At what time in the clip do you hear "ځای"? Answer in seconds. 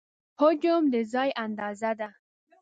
1.13-1.29